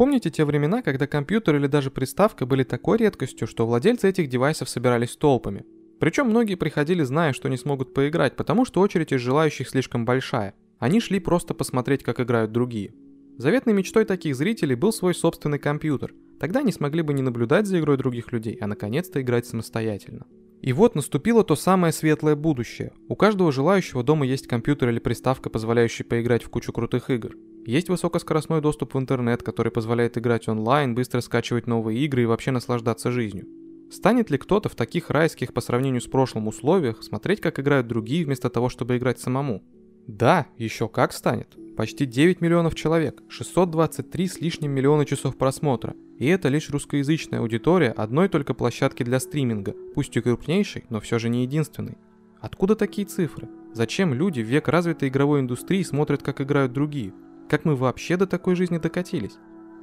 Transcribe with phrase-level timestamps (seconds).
[0.00, 4.70] Помните те времена, когда компьютер или даже приставка были такой редкостью, что владельцы этих девайсов
[4.70, 5.66] собирались толпами?
[5.98, 10.54] Причем многие приходили, зная, что не смогут поиграть, потому что очередь из желающих слишком большая.
[10.78, 12.94] Они шли просто посмотреть, как играют другие.
[13.36, 16.14] Заветной мечтой таких зрителей был свой собственный компьютер.
[16.40, 20.24] Тогда они смогли бы не наблюдать за игрой других людей, а наконец-то играть самостоятельно.
[20.62, 22.94] И вот наступило то самое светлое будущее.
[23.08, 27.36] У каждого желающего дома есть компьютер или приставка, позволяющая поиграть в кучу крутых игр.
[27.66, 32.50] Есть высокоскоростной доступ в интернет, который позволяет играть онлайн, быстро скачивать новые игры и вообще
[32.50, 33.46] наслаждаться жизнью.
[33.90, 38.24] Станет ли кто-то в таких райских по сравнению с прошлым условиях смотреть, как играют другие,
[38.24, 39.62] вместо того, чтобы играть самому?
[40.06, 41.56] Да, еще как станет.
[41.76, 45.94] Почти 9 миллионов человек, 623 с лишним миллиона часов просмотра.
[46.18, 51.18] И это лишь русскоязычная аудитория одной только площадки для стриминга, пусть и крупнейшей, но все
[51.18, 51.98] же не единственной.
[52.40, 53.48] Откуда такие цифры?
[53.72, 57.12] Зачем люди в век развитой игровой индустрии смотрят, как играют другие?
[57.50, 59.36] Как мы вообще до такой жизни докатились?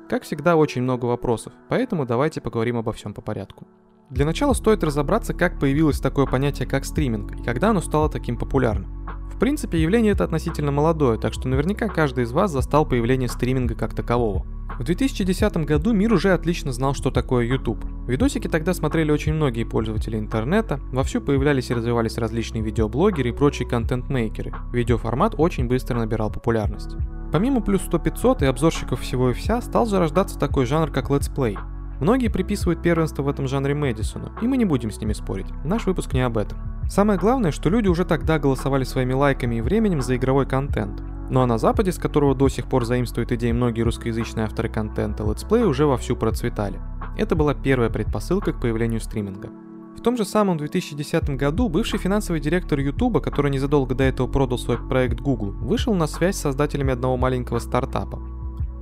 [0.09, 3.67] Как всегда, очень много вопросов, поэтому давайте поговорим обо всем по порядку.
[4.09, 8.37] Для начала стоит разобраться, как появилось такое понятие, как стриминг, и когда оно стало таким
[8.37, 9.05] популярным.
[9.29, 13.75] В принципе, явление это относительно молодое, так что наверняка каждый из вас застал появление стриминга
[13.75, 14.45] как такового.
[14.79, 17.83] В 2010 году мир уже отлично знал, что такое YouTube.
[18.07, 23.67] Видосики тогда смотрели очень многие пользователи интернета, вовсю появлялись и развивались различные видеоблогеры и прочие
[23.67, 24.53] контент-мейкеры.
[24.71, 26.95] Видеоформат очень быстро набирал популярность.
[27.31, 31.57] Помимо плюс 100-500 и обзорщиков всего и вся, стал зарождаться такой жанр, как летсплей.
[31.99, 35.47] Многие приписывают первенство в этом жанре Мэдисону, и мы не будем с ними спорить.
[35.65, 36.59] Наш выпуск не об этом.
[36.89, 41.01] Самое главное, что люди уже тогда голосовали своими лайками и временем за игровой контент.
[41.29, 45.23] Ну а на Западе, с которого до сих пор заимствуют идеи многие русскоязычные авторы контента,
[45.23, 46.79] летсплеи уже вовсю процветали.
[47.17, 49.49] Это была первая предпосылка к появлению стриминга.
[49.97, 54.59] В том же самом 2010 году бывший финансовый директор YouTube, который незадолго до этого продал
[54.59, 58.19] свой проект Google, вышел на связь с создателями одного маленького стартапа.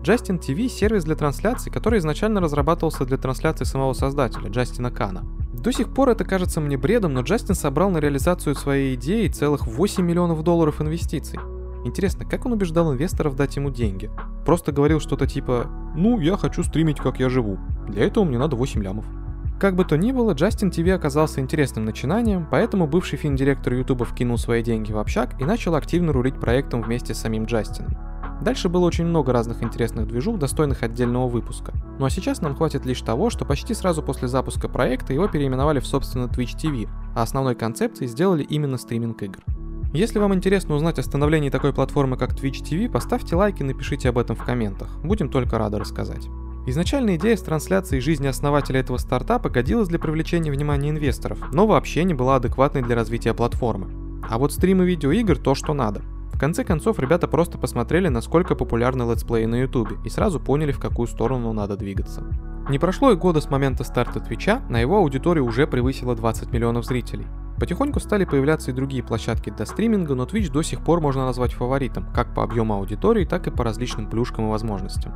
[0.03, 5.23] Justin TV– сервис для трансляций, который изначально разрабатывался для трансляции самого создателя, Джастина Кана.
[5.53, 9.65] До сих пор это кажется мне бредом, но Джастин собрал на реализацию своей идеи целых
[9.65, 11.39] 8 миллионов долларов инвестиций.
[11.85, 14.11] Интересно, как он убеждал инвесторов дать ему деньги?
[14.45, 17.57] Просто говорил что-то типа «Ну, я хочу стримить, как я живу.
[17.87, 19.05] Для этого мне надо 8 лямов».
[19.59, 24.37] Как бы то ни было, Justin TV оказался интересным начинанием, поэтому бывший фин-директор Ютуба вкинул
[24.37, 27.95] свои деньги в общак и начал активно рулить проектом вместе с самим Джастином.
[28.41, 31.73] Дальше было очень много разных интересных движух, достойных отдельного выпуска.
[31.99, 35.79] Ну а сейчас нам хватит лишь того, что почти сразу после запуска проекта его переименовали
[35.79, 39.39] в собственно Twitch TV, а основной концепцией сделали именно стриминг игр.
[39.93, 44.09] Если вам интересно узнать о становлении такой платформы, как Twitch TV, поставьте лайк и напишите
[44.09, 44.99] об этом в комментах.
[45.01, 46.27] Будем только рады рассказать.
[46.67, 52.03] Изначальная идея с трансляцией жизни основателя этого стартапа годилась для привлечения внимания инвесторов, но вообще
[52.03, 53.87] не была адекватной для развития платформы.
[54.29, 56.01] А вот стримы видеоигр то, что надо–
[56.35, 60.79] в конце концов, ребята просто посмотрели, насколько популярны летсплеи на ютубе, и сразу поняли, в
[60.79, 62.25] какую сторону надо двигаться.
[62.69, 66.83] Не прошло и года с момента старта Твича, на его аудитории уже превысило 20 миллионов
[66.83, 67.25] зрителей.
[67.57, 71.53] Потихоньку стали появляться и другие площадки для стриминга, но Twitch до сих пор можно назвать
[71.53, 75.13] фаворитом, как по объему аудитории, так и по различным плюшкам и возможностям.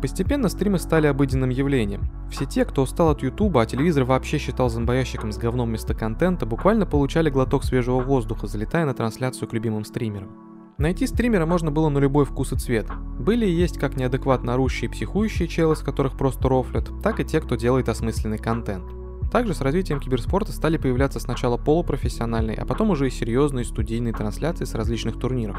[0.00, 2.08] Постепенно стримы стали обыденным явлением.
[2.30, 6.46] Все те, кто устал от Ютуба, а телевизор вообще считал зомбоящиком с говном вместо контента,
[6.46, 10.50] буквально получали глоток свежего воздуха, залетая на трансляцию к любимым стримерам.
[10.78, 12.86] Найти стримера можно было на любой вкус и цвет.
[13.18, 17.24] Были и есть как неадекватно орущие и психующие челы, с которых просто рофлят, так и
[17.24, 18.84] те, кто делает осмысленный контент.
[19.30, 24.64] Также с развитием киберспорта стали появляться сначала полупрофессиональные, а потом уже и серьезные студийные трансляции
[24.64, 25.58] с различных турниров.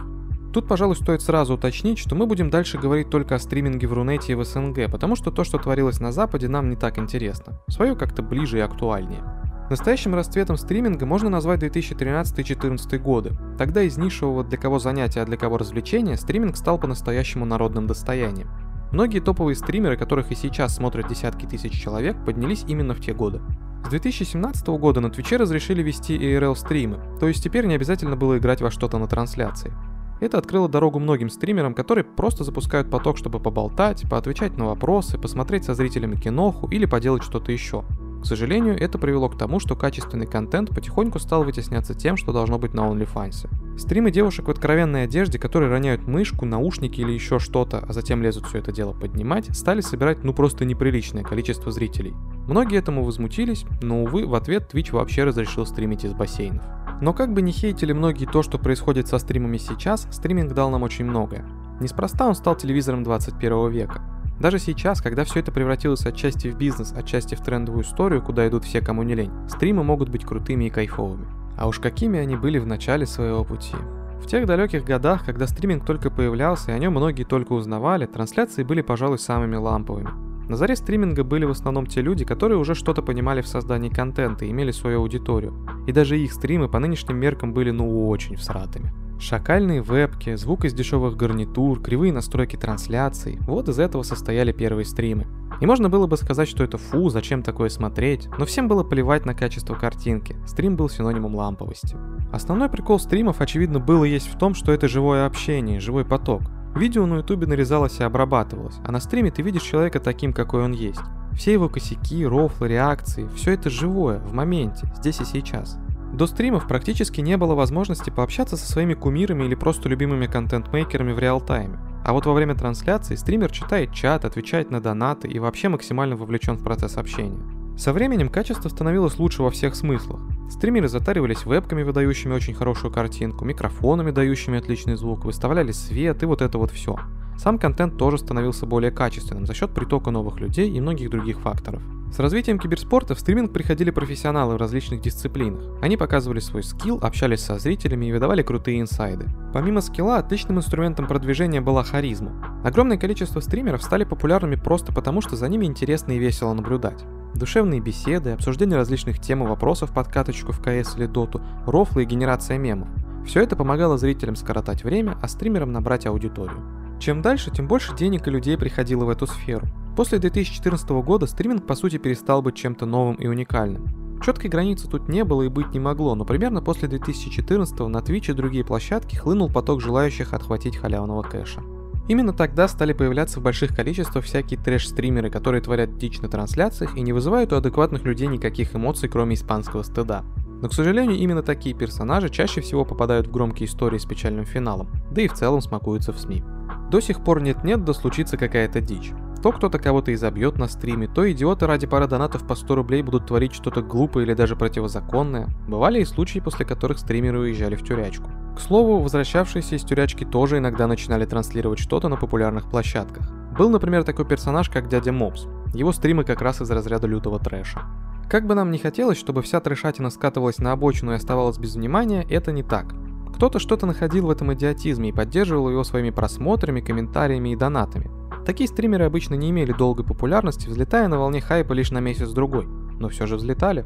[0.53, 4.34] Тут, пожалуй, стоит сразу уточнить, что мы будем дальше говорить только о стриминге в Рунете
[4.34, 7.59] и в СНГ, потому что то, что творилось на Западе, нам не так интересно.
[7.69, 9.23] Свое как-то ближе и актуальнее.
[9.69, 13.31] Настоящим расцветом стриминга можно назвать 2013-2014 годы.
[13.57, 18.50] Тогда из нишевого для кого занятия, а для кого развлечения, стриминг стал по-настоящему народным достоянием.
[18.91, 23.39] Многие топовые стримеры, которых и сейчас смотрят десятки тысяч человек, поднялись именно в те годы.
[23.85, 28.59] С 2017 года на Твиче разрешили вести ARL-стримы, то есть теперь не обязательно было играть
[28.59, 29.73] во что-то на трансляции.
[30.21, 35.65] Это открыло дорогу многим стримерам, которые просто запускают поток, чтобы поболтать, поотвечать на вопросы, посмотреть
[35.65, 37.83] со зрителями киноху или поделать что-то еще.
[38.21, 42.59] К сожалению, это привело к тому, что качественный контент потихоньку стал вытесняться тем, что должно
[42.59, 43.50] быть на OnlyFans.
[43.79, 48.45] Стримы девушек в откровенной одежде, которые роняют мышку, наушники или еще что-то, а затем лезут
[48.45, 52.13] все это дело поднимать, стали собирать ну просто неприличное количество зрителей.
[52.47, 56.63] Многие этому возмутились, но увы, в ответ Twitch вообще разрешил стримить из бассейнов.
[57.01, 60.83] Но как бы не хейтили многие то, что происходит со стримами сейчас, стриминг дал нам
[60.83, 61.44] очень многое.
[61.80, 64.01] Неспроста он стал телевизором 21 века.
[64.39, 68.65] Даже сейчас, когда все это превратилось отчасти в бизнес, отчасти в трендовую историю, куда идут
[68.65, 71.25] все, кому не лень, стримы могут быть крутыми и кайфовыми.
[71.57, 73.75] А уж какими они были в начале своего пути.
[74.21, 78.63] В тех далеких годах, когда стриминг только появлялся и о нем многие только узнавали, трансляции
[78.63, 80.31] были, пожалуй, самыми ламповыми.
[80.51, 84.44] На заре стриминга были в основном те люди, которые уже что-то понимали в создании контента
[84.44, 85.65] и имели свою аудиторию.
[85.88, 88.92] И даже их стримы по нынешним меркам были ну очень всратыми.
[89.18, 95.25] Шакальные вебки, звук из дешевых гарнитур, кривые настройки трансляций– вот из этого состояли первые стримы.
[95.62, 99.25] И можно было бы сказать, что это фу, зачем такое смотреть, но всем было плевать
[99.25, 101.95] на качество картинки, стрим был синонимом ламповости.
[102.33, 106.42] Основной прикол стримов, очевидно, был и есть в том, что это живое общение, живой поток.
[106.75, 110.71] Видео на ютубе нарезалось и обрабатывалось, а на стриме ты видишь человека таким, какой он
[110.71, 111.01] есть.
[111.33, 115.77] Все его косяки, рофлы, реакции, все это живое, в моменте, здесь и сейчас.
[116.13, 121.19] До стримов практически не было возможности пообщаться со своими кумирами или просто любимыми контент-мейкерами в
[121.19, 121.79] реал-тайме.
[122.03, 126.57] А вот во время трансляции стример читает чат, отвечает на донаты и вообще максимально вовлечен
[126.57, 127.61] в процесс общения.
[127.81, 130.19] Со временем качество становилось лучше во всех смыслах.
[130.51, 136.44] Стримеры затаривались вебками, выдающими очень хорошую картинку, микрофонами, дающими отличный звук, выставляли свет и вот
[136.44, 137.00] это вот все.
[137.39, 141.81] Сам контент тоже становился более качественным за счет притока новых людей и многих других факторов.
[142.12, 145.62] С развитием киберспорта в стриминг приходили профессионалы в различных дисциплинах.
[145.81, 149.28] Они показывали свой скилл, общались со зрителями и выдавали крутые инсайды.
[149.54, 152.62] Помимо скилла, отличным инструментом продвижения была харизма.
[152.66, 157.06] Огромное количество стримеров стали популярными просто потому, что за ними интересно и весело наблюдать.
[157.34, 162.06] Душевные беседы, обсуждение различных тем и вопросов под каточку в КС или Доту, рофлы и
[162.06, 162.90] генерация мемов.
[163.25, 166.60] Все это помогало зрителям скоротать время, а стримерам набрать аудиторию.
[167.00, 169.66] Чем дальше, тем больше денег и людей приходило в эту сферу.
[169.95, 173.88] После 2014 года стриминг по сути перестал быть чем-то новым и уникальным.
[174.23, 178.31] Четкой границы тут не было и быть не могло, но примерно после 2014 на Twitch
[178.31, 181.61] и другие площадки хлынул поток желающих отхватить халявного кэша.
[182.07, 187.01] Именно тогда стали появляться в больших количествах всякие трэш-стримеры, которые творят дичь на трансляциях и
[187.01, 190.23] не вызывают у адекватных людей никаких эмоций, кроме испанского стыда.
[190.61, 194.89] Но, к сожалению, именно такие персонажи чаще всего попадают в громкие истории с печальным финалом,
[195.11, 196.43] да и в целом смакуются в СМИ.
[196.91, 199.11] До сих пор нет-нет, да случится какая-то дичь.
[199.41, 203.25] То кто-то кого-то изобьет на стриме, то идиоты ради пары донатов по 100 рублей будут
[203.25, 205.47] творить что-то глупое или даже противозаконное.
[205.67, 208.29] Бывали и случаи, после которых стримеры уезжали в тюрячку.
[208.55, 213.31] К слову, возвращавшиеся из тюрячки тоже иногда начинали транслировать что-то на популярных площадках.
[213.57, 215.47] Был, например, такой персонаж, как дядя Мопс.
[215.73, 217.81] Его стримы как раз из разряда лютого трэша.
[218.29, 222.25] Как бы нам ни хотелось, чтобы вся трэшатина скатывалась на обочину и оставалась без внимания,
[222.29, 222.93] это не так.
[223.35, 228.20] Кто-то что-то находил в этом идиотизме и поддерживал его своими просмотрами, комментариями и донатами.
[228.45, 232.65] Такие стримеры обычно не имели долгой популярности, взлетая на волне хайпа лишь на месяц-другой,
[232.99, 233.85] но все же взлетали.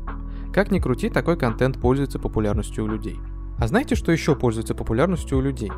[0.54, 3.20] Как ни крути, такой контент пользуется популярностью у людей.
[3.58, 5.72] А знаете, что еще пользуется популярностью у людей?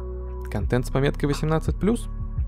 [0.52, 2.00] Контент с пометкой 18+.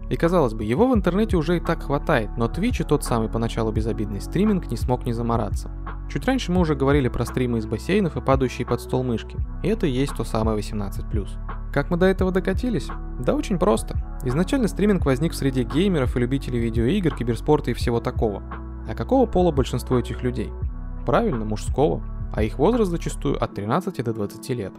[0.10, 3.30] И казалось бы, его в интернете уже и так хватает, но Twitch и тот самый
[3.30, 5.72] поначалу безобидный стриминг не смог не замораться.
[6.10, 9.38] Чуть раньше мы уже говорили про стримы из бассейнов и падающие под стол мышки.
[9.62, 11.28] И это и есть то самое 18+.
[11.72, 12.88] Как мы до этого докатились?
[13.20, 13.96] Да очень просто.
[14.24, 18.42] Изначально стриминг возник в среде геймеров и любителей видеоигр, киберспорта и всего такого.
[18.90, 20.52] А какого пола большинство этих людей?
[21.06, 22.04] Правильно, мужского.
[22.34, 24.74] А их возраст зачастую от 13 до 20 лет.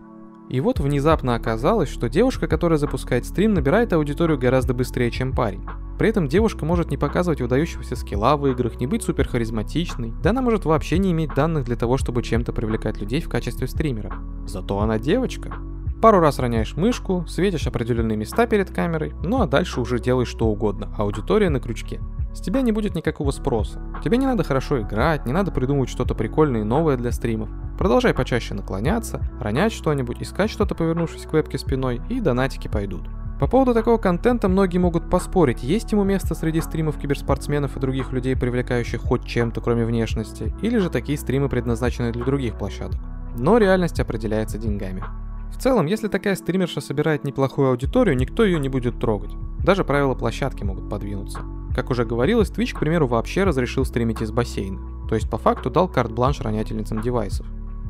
[0.49, 5.65] И вот внезапно оказалось, что девушка, которая запускает стрим, набирает аудиторию гораздо быстрее, чем парень.
[6.00, 10.31] При этом девушка может не показывать выдающегося скилла в играх, не быть супер харизматичной, да
[10.31, 14.14] она может вообще не иметь данных для того, чтобы чем-то привлекать людей в качестве стримера.
[14.47, 15.52] Зато она девочка.
[16.00, 20.47] Пару раз роняешь мышку, светишь определенные места перед камерой, ну а дальше уже делай что
[20.47, 22.00] угодно, аудитория на крючке.
[22.32, 23.82] С тебя не будет никакого спроса.
[24.02, 27.50] Тебе не надо хорошо играть, не надо придумывать что-то прикольное и новое для стримов.
[27.76, 33.02] Продолжай почаще наклоняться, ронять что-нибудь, искать что-то, повернувшись к вебке спиной, и донатики пойдут.
[33.40, 38.12] По поводу такого контента многие могут поспорить, есть ему место среди стримов киберспортсменов и других
[38.12, 43.00] людей, привлекающих хоть чем-то, кроме внешности, или же такие стримы предназначены для других площадок.
[43.38, 45.02] Но реальность определяется деньгами.
[45.50, 49.32] В целом, если такая стримерша собирает неплохую аудиторию, никто ее не будет трогать.
[49.64, 51.40] Даже правила площадки могут подвинуться.
[51.75, 55.09] Как уже говорилось, Twitch, к примеру, вообще разрешил стримить из бассейна.
[55.09, 57.47] То есть по факту дал карт-бланш ронятельницам девайсов.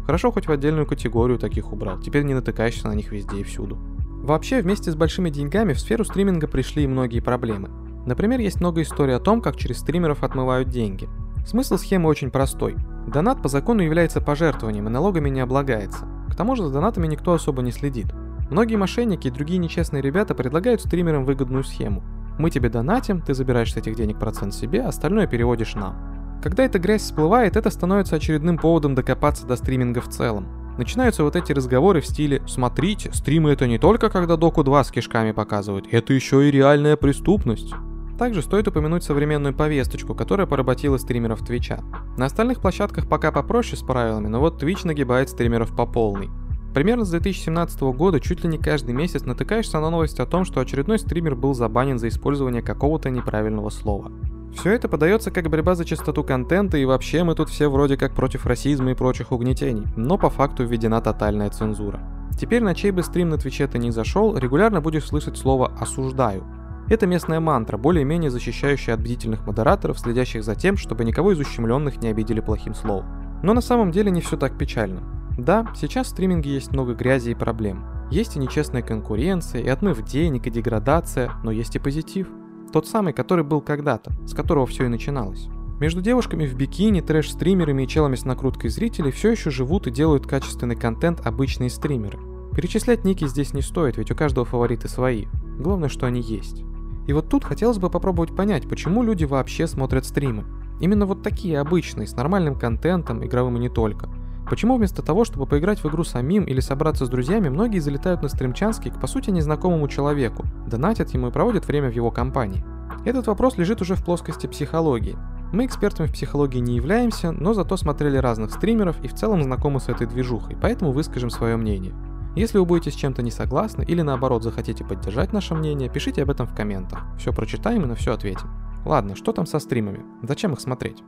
[0.07, 3.79] Хорошо хоть в отдельную категорию таких убрал, теперь не натыкаешься на них везде и всюду.
[4.23, 7.71] Вообще, вместе с большими деньгами в сферу стриминга пришли и многие проблемы.
[8.07, 11.09] Например, есть много историй о том, как через стримеров отмывают деньги.
[11.47, 12.77] Смысл схемы очень простой.
[13.07, 16.07] Донат по закону является пожертвованием и налогами не облагается.
[16.31, 18.07] К тому же за донатами никто особо не следит.
[18.51, 22.03] Многие мошенники и другие нечестные ребята предлагают стримерам выгодную схему.
[22.39, 26.41] Мы тебе донатим, ты забираешь с этих денег процент себе, остальное переводишь нам.
[26.43, 30.60] Когда эта грязь всплывает, это становится очередным поводом докопаться до стриминга в целом.
[30.81, 34.91] Начинаются вот эти разговоры в стиле «Смотрите, стримы это не только когда Доку 2 с
[34.91, 37.75] кишками показывают, это еще и реальная преступность».
[38.19, 41.81] Также стоит упомянуть современную повесточку, которая поработила стримеров Твича.
[42.17, 46.31] На остальных площадках пока попроще с правилами, но вот Twitch нагибает стримеров по полной.
[46.73, 50.61] Примерно с 2017 года чуть ли не каждый месяц натыкаешься на новость о том, что
[50.61, 54.11] очередной стример был забанен за использование какого-то неправильного слова.
[54.55, 58.15] Все это подается как борьба за чистоту контента, и вообще мы тут все вроде как
[58.15, 62.01] против расизма и прочих угнетений, но по факту введена тотальная цензура.
[62.39, 66.45] Теперь на чей бы стрим на Твиче ты не зашел, регулярно будешь слышать слово «осуждаю».
[66.89, 72.03] Это местная мантра, более-менее защищающая от бдительных модераторов, следящих за тем, чтобы никого из ущемленных
[72.03, 73.07] не обидели плохим словом.
[73.43, 75.03] Но на самом деле не все так печально.
[75.39, 77.85] Да, сейчас в стриминге есть много грязи и проблем.
[78.11, 82.27] Есть и нечестная конкуренция, и отмыв денег, и деградация, но есть и позитив.
[82.73, 85.49] Тот самый, который был когда-то, с которого все и начиналось.
[85.81, 90.27] Между девушками в бикини, трэш-стримерами и челами с накруткой зрителей все еще живут и делают
[90.27, 92.19] качественный контент обычные стримеры.
[92.55, 95.27] Перечислять ники здесь не стоит, ведь у каждого фавориты свои.
[95.59, 96.63] Главное, что они есть.
[97.07, 100.45] И вот тут хотелось бы попробовать понять, почему люди вообще смотрят стримы.
[100.81, 104.09] Именно вот такие обычные, с нормальным контентом, игровым и не только.
[104.51, 108.29] Почему вместо того, чтобы поиграть в игру самим или собраться с друзьями, многие залетают на
[108.29, 112.65] стримчанский к по сути незнакомому человеку, донатят ему и проводят время в его компании?
[113.05, 115.17] Этот вопрос лежит уже в плоскости психологии.
[115.53, 119.79] Мы экспертами в психологии не являемся, но зато смотрели разных стримеров и в целом знакомы
[119.79, 121.95] с этой движухой, поэтому выскажем свое мнение.
[122.35, 126.31] Если вы будете с чем-то не согласны или наоборот захотите поддержать наше мнение, пишите об
[126.31, 127.05] этом в комментах.
[127.19, 128.49] Все прочитаем и на все ответим.
[128.85, 130.01] Ладно, что там со стримами?
[130.23, 131.05] Зачем их смотреть?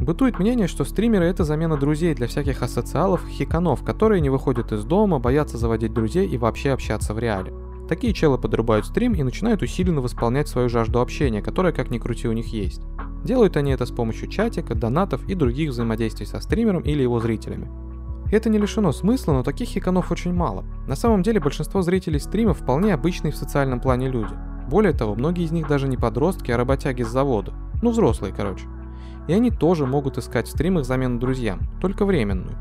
[0.00, 4.84] Бытует мнение, что стримеры это замена друзей для всяких асоциалов, хиканов, которые не выходят из
[4.84, 7.54] дома, боятся заводить друзей и вообще общаться в реале.
[7.88, 12.28] Такие челы подрубают стрим и начинают усиленно восполнять свою жажду общения, которая как ни крути
[12.28, 12.82] у них есть.
[13.24, 17.70] Делают они это с помощью чатика, донатов и других взаимодействий со стримером или его зрителями.
[18.30, 20.64] Это не лишено смысла, но таких хиканов очень мало.
[20.86, 24.34] На самом деле большинство зрителей стримов вполне обычные в социальном плане люди.
[24.68, 27.54] Более того, многие из них даже не подростки, а работяги с завода.
[27.82, 28.66] Ну, взрослые, короче
[29.28, 32.56] и они тоже могут искать в стримах замену друзьям, только временную.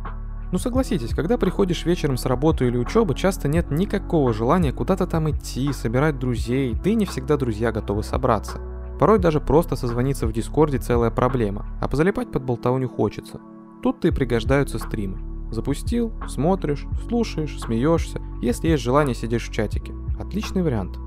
[0.51, 5.29] Ну согласитесь, когда приходишь вечером с работы или учебы, часто нет никакого желания куда-то там
[5.29, 8.59] идти, собирать друзей, да и не всегда друзья готовы собраться.
[8.99, 13.41] Порой даже просто созвониться в Дискорде целая проблема, а позалипать под болтовню хочется.
[13.83, 15.19] Тут-то и пригождаются стримы.
[15.51, 19.93] Запустил, смотришь, слушаешь, смеешься, если есть желание сидишь в чатике.
[20.19, 20.97] Отличный вариант.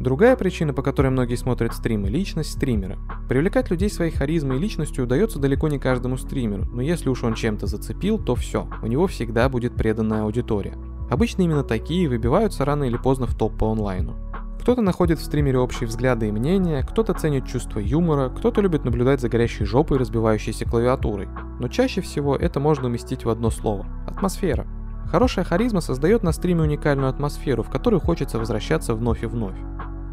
[0.00, 2.96] Другая причина, по которой многие смотрят стримы– личность стримера.
[3.28, 7.34] Привлекать людей своей харизмой и личностью удается далеко не каждому стримеру, но если уж он
[7.34, 10.74] чем-то зацепил, то все, у него всегда будет преданная аудитория.
[11.10, 14.16] Обычно именно такие выбиваются рано или поздно в топ по онлайну.
[14.62, 19.20] Кто-то находит в стримере общие взгляды и мнения, кто-то ценит чувство юмора, кто-то любит наблюдать
[19.20, 21.28] за горящей жопой и разбивающейся клавиатурой.
[21.58, 24.66] Но чаще всего это можно уместить в одно слово– атмосфера.
[25.10, 29.56] Хорошая харизма создает на стриме уникальную атмосферу, в которую хочется возвращаться вновь и вновь.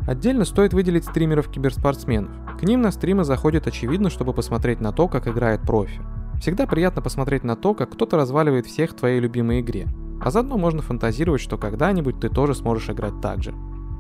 [0.08, 2.32] Отдельно стоит выделить стримеров-киберспортсменов.
[2.58, 6.02] К ним на стримы заходят очевидно, чтобы посмотреть на то, как играет профи.
[6.40, 9.90] Всегда приятно посмотреть на то, как кто-то разваливает всех в твоей любимой игре.
[10.22, 13.54] А заодно можно фантазировать, что когда-нибудь ты тоже сможешь играть так же.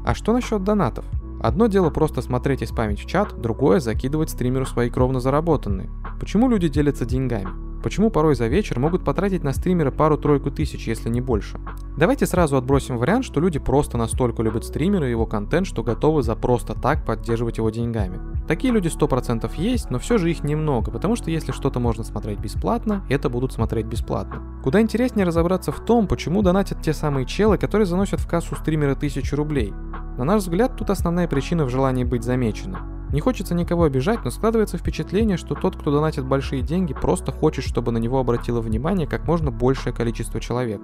[0.06, 1.04] А что насчет донатов?
[1.42, 5.90] Одно дело просто смотреть и спамить в чат, другое закидывать стримеру свои кровно заработанные.
[6.22, 7.67] Почему люди делятся деньгами?
[7.84, 11.60] Почему порой за вечер могут потратить на стримера пару-тройку тысяч, если не больше?
[11.98, 16.24] Давайте сразу отбросим вариант, что люди просто настолько любят стримера и его контент, что готовы
[16.24, 18.20] за просто так поддерживать его деньгами.
[18.48, 22.40] Такие люди 100% есть, но все же их немного, потому что если что-то можно смотреть
[22.40, 24.42] бесплатно, это будут смотреть бесплатно.
[24.64, 28.96] Куда интереснее разобраться в том, почему донатят те самые челы, которые заносят в кассу стримера
[28.96, 29.74] тысячу рублей.
[30.18, 32.97] На наш взгляд, тут основная причина в желании быть замеченным.
[33.14, 37.64] Не хочется никого обижать, но складывается впечатление, что тот, кто донатит большие деньги, просто хочет,
[37.64, 40.82] чтобы на него обратило внимание как можно большее количество человек.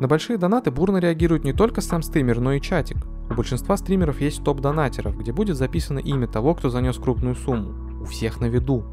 [0.00, 2.96] На большие донаты бурно реагирует не только сам стример, но и чатик.
[3.30, 8.00] У большинства стримеров есть топ-донатеров, где будет записано имя того, кто занес крупную сумму.
[8.00, 8.84] У всех на виду.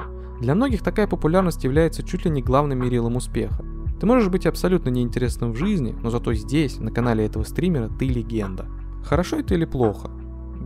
[0.41, 3.63] Для многих такая популярность является чуть ли не главным мерилом успеха.
[3.99, 8.07] Ты можешь быть абсолютно неинтересным в жизни, но зато здесь, на канале этого стримера, ты
[8.07, 8.65] легенда.
[9.05, 10.09] Хорошо это или плохо?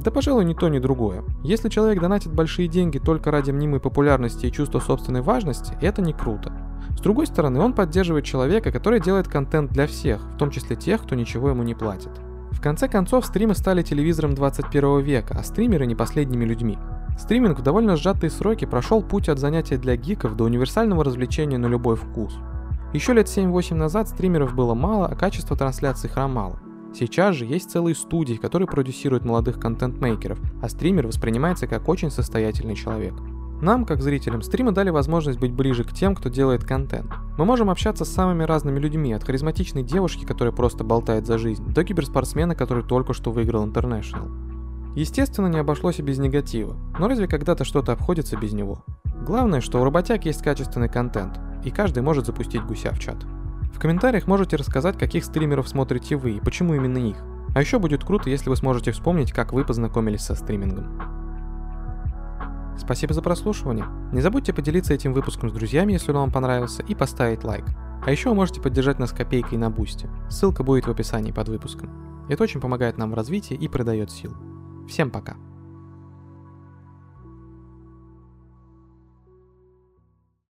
[0.04, 1.24] Да, пожалуй, ни то, ни другое.
[1.44, 6.14] Если человек донатит большие деньги только ради мнимой популярности и чувства собственной важности, это не
[6.14, 6.54] круто.
[6.98, 11.04] С другой стороны, он поддерживает человека, который делает контент для всех, в том числе тех,
[11.04, 12.12] кто ничего ему не платит.
[12.52, 16.78] В конце концов, стримы стали телевизором 21 века, а стримеры не последними людьми.
[17.18, 21.68] Стриминг в довольно сжатые сроки прошел путь от занятия для гиков до универсального развлечения на
[21.68, 22.38] любой вкус.
[22.94, 26.60] Еще лет 7-8 назад стримеров было мало, а качество трансляций хромало.
[26.94, 32.76] Сейчас же есть целые студии, которые продюсируют молодых контент-мейкеров, а стример воспринимается как очень состоятельный
[32.76, 33.14] человек.
[33.62, 37.12] Нам, как зрителям, стримы дали возможность быть ближе к тем, кто делает контент.
[37.38, 41.66] Мы можем общаться с самыми разными людьми, от харизматичной девушки, которая просто болтает за жизнь,
[41.74, 44.32] до киберспортсмена, который только что выиграл International.
[44.96, 48.84] Естественно, не обошлось и без негатива, но разве когда-то что-то обходится без него?
[49.26, 53.18] Главное, что у работяг есть качественный контент, и каждый может запустить гуся в чат.
[53.72, 57.18] В комментариях можете рассказать, каких стримеров смотрите вы и почему именно их.
[57.56, 61.02] А еще будет круто, если вы сможете вспомнить, как вы познакомились со стримингом.
[62.78, 63.86] Спасибо за прослушивание.
[64.12, 67.66] Не забудьте поделиться этим выпуском с друзьями, если он вам понравился, и поставить лайк.
[68.06, 70.10] А еще вы можете поддержать нас копейкой на бусте.
[70.30, 72.26] Ссылка будет в описании под выпуском.
[72.30, 74.34] Это очень помогает нам в развитии и придает сил.
[74.88, 75.36] Всем пока.